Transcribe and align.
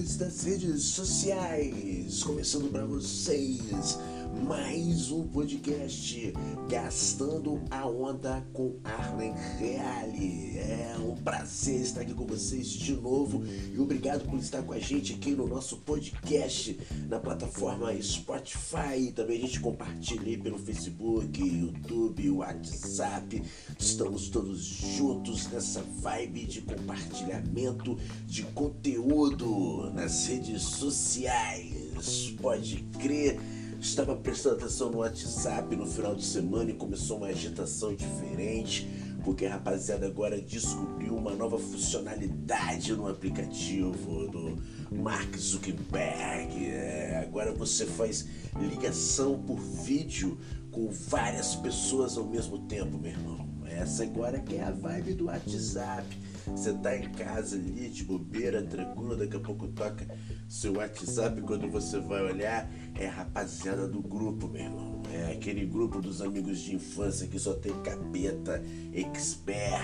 das 0.00 0.44
redes 0.44 0.82
sociais. 0.84 2.22
Começando 2.22 2.70
para 2.70 2.86
vocês 2.86 3.98
mais 4.40 5.10
um 5.10 5.28
podcast 5.28 6.32
Gastando 6.68 7.60
a 7.70 7.86
Onda 7.86 8.44
com 8.52 8.76
Arlen 8.82 9.34
Reale. 9.58 10.58
É 10.58 10.96
um 10.98 11.14
prazer 11.16 11.80
estar 11.80 12.00
aqui 12.00 12.14
com 12.14 12.26
vocês 12.26 12.68
de 12.68 12.94
novo 12.94 13.44
e 13.46 13.78
obrigado 13.78 14.28
por 14.28 14.38
estar 14.38 14.62
com 14.62 14.72
a 14.72 14.78
gente 14.78 15.12
aqui 15.12 15.32
no 15.32 15.46
nosso 15.46 15.78
podcast 15.78 16.78
na 17.08 17.20
plataforma 17.20 17.92
Spotify. 18.02 19.12
Também 19.14 19.38
a 19.38 19.40
gente 19.42 19.60
compartilha 19.60 20.38
pelo 20.38 20.58
Facebook, 20.58 21.40
YouTube, 21.40 22.30
WhatsApp. 22.30 23.42
Estamos 23.78 24.28
todos 24.30 24.60
juntos 24.62 25.46
nessa 25.50 25.82
vibe 25.82 26.46
de 26.46 26.62
compartilhamento 26.62 27.98
de 28.26 28.44
conteúdo 28.44 29.90
nas 29.92 30.26
redes 30.26 30.62
sociais. 30.62 32.34
Pode 32.40 32.82
crer 32.98 33.38
Estava 33.82 34.14
prestando 34.14 34.54
atenção 34.54 34.90
no 34.90 34.98
WhatsApp 34.98 35.74
no 35.74 35.84
final 35.84 36.14
de 36.14 36.24
semana 36.24 36.70
e 36.70 36.74
começou 36.74 37.16
uma 37.16 37.26
agitação 37.26 37.92
diferente, 37.92 38.88
porque 39.24 39.44
a 39.44 39.54
rapaziada 39.54 40.06
agora 40.06 40.40
descobriu 40.40 41.16
uma 41.16 41.34
nova 41.34 41.58
funcionalidade 41.58 42.92
no 42.92 43.08
aplicativo 43.08 44.28
do 44.28 44.56
Mark 44.94 45.36
Zuckerberg. 45.36 46.64
É, 46.64 47.24
agora 47.26 47.52
você 47.52 47.84
faz 47.84 48.28
ligação 48.56 49.42
por 49.42 49.58
vídeo 49.58 50.38
com 50.70 50.88
várias 50.88 51.56
pessoas 51.56 52.16
ao 52.16 52.24
mesmo 52.24 52.60
tempo, 52.60 52.96
meu 52.96 53.10
irmão. 53.10 53.48
Essa 53.66 54.04
agora 54.04 54.38
que 54.38 54.54
é 54.54 54.62
a 54.62 54.70
vibe 54.70 55.14
do 55.14 55.24
WhatsApp. 55.24 56.06
Você 56.46 56.72
tá 56.74 56.96
em 56.96 57.10
casa 57.12 57.56
ali, 57.56 57.88
de 57.88 58.04
bobeira, 58.04 58.62
tranquilo, 58.62 59.16
daqui 59.16 59.36
a 59.36 59.40
pouco 59.40 59.68
toca 59.68 60.06
seu 60.48 60.76
WhatsApp 60.76 61.40
quando 61.42 61.70
você 61.70 62.00
vai 62.00 62.22
olhar, 62.22 62.70
é 62.94 63.06
rapaziada 63.06 63.86
do 63.86 64.00
grupo, 64.00 64.48
meu 64.48 64.62
irmão. 64.62 65.02
É 65.12 65.32
aquele 65.32 65.64
grupo 65.66 66.00
dos 66.00 66.20
amigos 66.20 66.58
de 66.58 66.74
infância 66.74 67.26
que 67.26 67.38
só 67.38 67.54
tem 67.54 67.72
capeta, 67.82 68.62
expert, 68.92 69.82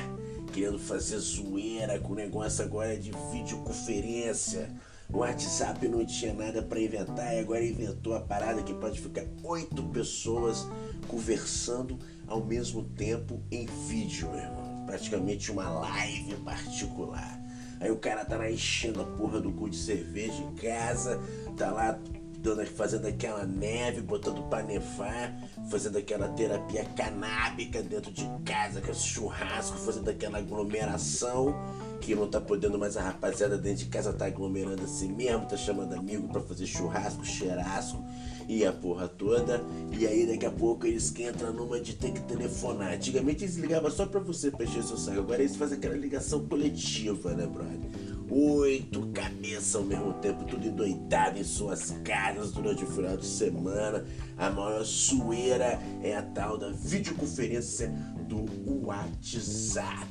querendo 0.53 0.78
fazer 0.78 1.19
zoeira 1.19 1.98
com 2.00 2.12
o 2.12 2.17
negócio 2.17 2.65
agora 2.65 2.98
de 2.98 3.12
videoconferência. 3.33 4.70
O 5.11 5.19
WhatsApp 5.19 5.89
não 5.89 6.05
tinha 6.05 6.34
nada 6.34 6.62
para 6.62 6.81
inventar 6.81 7.34
e 7.34 7.41
agora 7.41 7.65
inventou 7.65 8.15
a 8.15 8.20
parada 8.20 8.62
que 8.62 8.75
pode 8.75 9.00
ficar 9.00 9.25
oito 9.43 9.83
pessoas 9.84 10.67
conversando 11.06 11.98
ao 12.27 12.45
mesmo 12.45 12.84
tempo 12.84 13.43
em 13.50 13.67
vídeo, 13.89 14.31
meu 14.31 14.41
irmão. 14.41 14.78
Praticamente 14.89 15.53
uma 15.53 15.69
live 15.69 16.34
particular. 16.36 17.39
Aí 17.78 17.91
o 17.91 17.97
cara 17.98 18.25
tá 18.25 18.39
lá 18.39 18.50
enchendo 18.50 19.03
a 19.03 19.05
porra 19.05 19.39
do 19.39 19.53
cu 19.53 19.69
de 19.69 19.77
cerveja 19.77 20.42
em 20.42 20.55
casa, 20.55 21.20
tá 21.58 21.70
lá 21.70 21.98
dando, 22.42 22.64
fazendo 22.67 23.06
aquela 23.06 23.44
neve, 23.44 24.00
botando 24.00 24.42
pra 24.48 24.62
nevar, 24.62 25.34
fazendo 25.70 25.98
aquela 25.98 26.28
terapia 26.28 26.84
canábica 26.97 27.83
dentro 27.83 28.12
de 28.12 28.25
casa, 28.44 28.78
aquele 28.78 28.97
churrasco, 28.97 29.77
fazendo 29.78 30.08
aquela 30.08 30.39
aglomeração 30.39 31.55
que 32.00 32.14
não 32.14 32.28
tá 32.28 32.41
podendo 32.41 32.78
mais 32.78 32.97
a 32.97 33.03
rapaziada 33.03 33.59
dentro 33.59 33.84
de 33.84 33.91
casa 33.91 34.12
tá 34.12 34.27
aglomerando 34.27 34.84
assim 34.84 35.12
mesmo, 35.12 35.47
tá 35.47 35.56
chamando 35.56 35.94
amigo 35.94 36.28
para 36.28 36.41
fazer 36.41 36.66
churrasco, 36.66 37.25
cheirasco 37.25 38.03
e 38.48 38.64
a 38.64 38.72
porra 38.72 39.09
toda. 39.09 39.61
E 39.92 40.06
aí 40.06 40.27
daqui 40.27 40.47
a 40.47 40.50
pouco 40.50 40.86
eles 40.86 41.11
que 41.11 41.25
entram 41.25 41.53
numa 41.53 41.81
de 41.81 41.94
ter 41.94 42.12
que 42.12 42.20
telefonar. 42.22 42.94
Antigamente 42.94 43.44
eles 43.44 43.56
ligavam 43.56 43.91
só 43.91 44.06
pra 44.06 44.20
você 44.20 44.50
pra 44.50 44.64
encher 44.64 44.83
seu 44.84 44.97
saco, 44.97 45.19
agora 45.19 45.42
eles 45.42 45.56
fazem 45.56 45.77
aquela 45.77 45.97
ligação 45.97 46.47
coletiva, 46.47 47.34
né, 47.34 47.47
brother? 47.47 48.18
Oito 48.31 49.07
cabeças 49.15 49.75
ao 49.75 49.83
mesmo 49.83 50.12
tempo, 50.15 50.45
tudo 50.45 50.67
endoidado 50.67 51.39
em 51.39 51.44
suas 51.44 51.93
casas 52.05 52.53
durante 52.53 52.84
o 52.84 52.87
final 52.87 53.16
de 53.16 53.25
semana. 53.25 54.05
A 54.37 54.50
maior 54.50 54.84
sueira 54.84 55.78
é 56.03 56.15
a 56.15 56.22
tal 56.22 56.59
da 56.59 56.71
videoconferência 56.71 57.89
do 58.28 58.44
WhatsApp. 58.87 60.06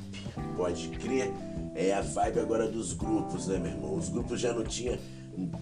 Pode 0.56 0.88
crer? 0.88 1.32
É 1.76 1.92
a 1.92 2.00
vibe 2.00 2.40
agora 2.40 2.66
dos 2.66 2.92
grupos, 2.92 3.46
né, 3.46 3.58
meu 3.58 3.70
irmão? 3.70 3.94
Os 3.94 4.08
grupos 4.08 4.40
já 4.40 4.52
não 4.52 4.64
tinha 4.64 4.98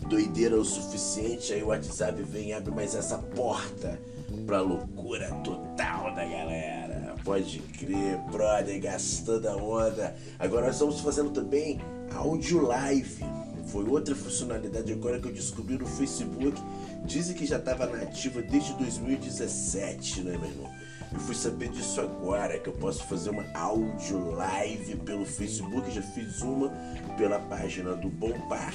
doideira 0.08 0.56
o 0.56 0.64
suficiente, 0.64 1.52
aí 1.52 1.62
o 1.62 1.66
WhatsApp 1.66 2.22
vem 2.22 2.48
e 2.48 2.52
abre 2.54 2.74
mais 2.74 2.94
essa 2.94 3.18
porta 3.18 4.00
pra 4.46 4.62
loucura 4.62 5.30
total 5.44 6.14
da 6.14 6.24
galera. 6.24 7.14
Pode 7.22 7.58
crer, 7.58 8.16
brother, 8.30 8.80
gastando 8.80 9.46
a 9.48 9.56
onda. 9.56 10.16
Agora 10.38 10.66
nós 10.66 10.76
estamos 10.76 11.00
fazendo 11.00 11.30
também 11.30 11.80
áudio 12.16 12.62
live. 12.62 13.24
Foi 13.66 13.84
outra 13.88 14.14
funcionalidade 14.14 14.92
agora 14.92 15.20
que 15.20 15.28
eu 15.28 15.32
descobri 15.32 15.76
no 15.76 15.86
Facebook. 15.86 16.60
Dizem 17.04 17.34
que 17.34 17.44
já 17.44 17.58
estava 17.58 17.86
nativa 17.86 18.40
desde 18.42 18.72
2017, 18.74 20.22
né, 20.22 20.38
meu 20.38 20.48
irmão? 20.48 20.70
Eu 21.12 21.20
fui 21.20 21.34
saber 21.34 21.68
disso 21.68 22.00
agora, 22.00 22.58
que 22.58 22.68
eu 22.68 22.72
posso 22.72 23.04
fazer 23.04 23.30
uma 23.30 23.44
áudio 23.54 24.30
live 24.32 24.96
pelo 24.96 25.24
Facebook. 25.24 25.90
Já 25.90 26.02
fiz 26.02 26.40
uma 26.42 26.68
pela 27.16 27.38
página 27.38 27.94
do 27.94 28.08
Bom 28.08 28.38
Par. 28.48 28.72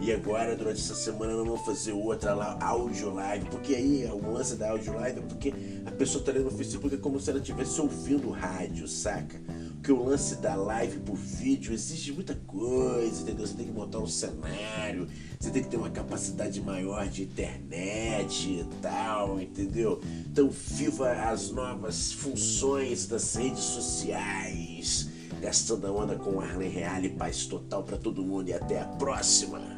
E 0.00 0.12
agora, 0.12 0.56
durante 0.56 0.80
essa 0.80 0.94
semana, 0.94 1.32
nós 1.32 1.46
vamos 1.46 1.64
fazer 1.64 1.92
outra 1.92 2.34
lá, 2.34 2.58
áudio 2.60 3.12
live. 3.14 3.46
Porque 3.46 3.74
aí, 3.74 4.04
o 4.06 4.32
lance 4.32 4.56
da 4.56 4.70
áudio 4.70 4.94
live 4.94 5.20
é 5.20 5.22
porque 5.22 5.54
a 5.86 5.90
pessoa 5.92 6.24
tá 6.24 6.32
ali 6.32 6.40
no 6.40 6.50
Facebook 6.50 6.94
é 6.94 6.98
como 6.98 7.20
se 7.20 7.30
ela 7.30 7.38
estivesse 7.38 7.80
ouvindo 7.80 8.30
rádio, 8.30 8.88
saca? 8.88 9.40
Porque 9.82 9.90
o 9.90 10.04
lance 10.04 10.36
da 10.36 10.54
live 10.54 11.00
por 11.00 11.16
vídeo 11.16 11.74
exige 11.74 12.12
muita 12.12 12.36
coisa, 12.46 13.22
entendeu? 13.22 13.44
Você 13.44 13.54
tem 13.54 13.66
que 13.66 13.72
montar 13.72 13.98
um 13.98 14.06
cenário, 14.06 15.08
você 15.40 15.50
tem 15.50 15.60
que 15.60 15.68
ter 15.68 15.76
uma 15.76 15.90
capacidade 15.90 16.60
maior 16.60 17.08
de 17.08 17.24
internet 17.24 18.48
e 18.48 18.64
tal, 18.80 19.40
entendeu? 19.40 20.00
Então, 20.24 20.48
viva 20.48 21.10
as 21.10 21.50
novas 21.50 22.12
funções 22.12 23.08
das 23.08 23.34
redes 23.34 23.64
sociais. 23.64 25.08
Gastando 25.40 25.88
a 25.88 25.90
onda 25.90 26.14
com 26.14 26.40
Arlen 26.40 26.70
Real 26.70 27.02
e 27.02 27.08
paz 27.08 27.46
total 27.46 27.82
para 27.82 27.96
todo 27.96 28.22
mundo 28.22 28.50
e 28.50 28.52
até 28.52 28.80
a 28.80 28.84
próxima. 28.84 29.71